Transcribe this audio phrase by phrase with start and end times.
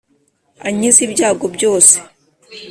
[0.67, 1.95] ankize ibyago byose